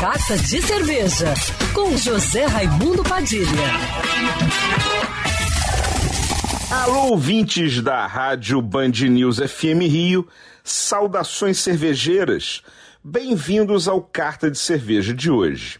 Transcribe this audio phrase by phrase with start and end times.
[0.00, 1.34] Carta de Cerveja,
[1.74, 3.44] com José Raimundo Padilha.
[6.70, 10.26] Alô, ouvintes da Rádio Band News FM Rio,
[10.64, 12.62] saudações cervejeiras.
[13.04, 15.78] Bem-vindos ao Carta de Cerveja de hoje.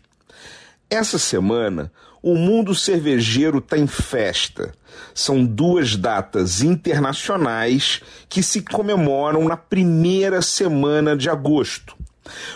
[0.91, 1.91] Essa semana,
[2.23, 4.75] o mundo cervejeiro está em festa.
[5.15, 12.00] São duas datas internacionais que se comemoram na primeira semana de agosto.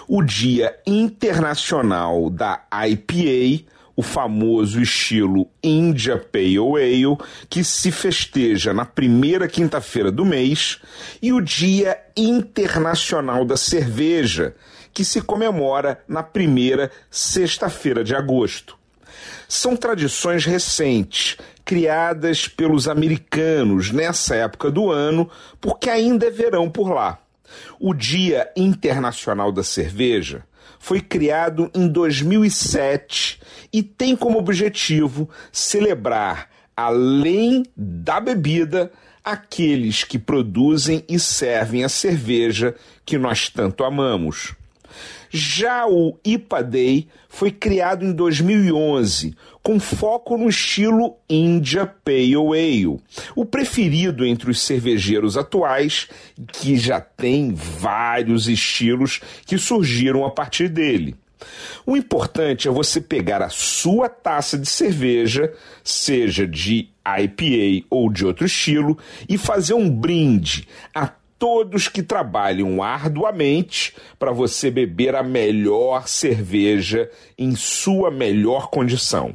[0.08, 3.64] O Dia Internacional da IPA,
[3.96, 7.16] o famoso estilo India Pale Ale,
[7.48, 10.80] que se festeja na primeira quinta-feira do mês,
[11.22, 14.54] e o Dia Internacional da Cerveja,
[14.92, 18.76] que se comemora na primeira sexta-feira de agosto.
[19.48, 26.92] São tradições recentes, criadas pelos americanos nessa época do ano, porque ainda é verão por
[26.92, 27.18] lá.
[27.78, 30.44] O Dia Internacional da Cerveja
[30.78, 33.40] foi criado em 2007
[33.72, 38.92] e tem como objetivo celebrar, além da bebida,
[39.24, 44.54] aqueles que produzem e servem a cerveja que nós tanto amamos.
[45.30, 49.34] Já o IPA Day foi criado em 2011,
[49.64, 53.00] com foco no estilo India Pale Ale,
[53.34, 56.06] o preferido entre os cervejeiros atuais,
[56.52, 61.16] que já tem vários estilos que surgiram a partir dele.
[61.86, 65.50] O importante é você pegar a sua taça de cerveja,
[65.82, 72.82] seja de IPA ou de outro estilo, e fazer um brinde a todos que trabalham
[72.82, 79.34] arduamente para você beber a melhor cerveja em sua melhor condição.